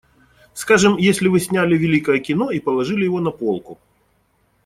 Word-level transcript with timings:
Скажем, 0.55 0.97
если 0.97 1.27
вы 1.27 1.39
сняли 1.39 1.77
великое 1.77 2.17
кино 2.17 2.49
и 2.49 2.59
положили 2.59 3.03
его 3.03 3.19
на 3.19 3.29
полку. 3.29 3.77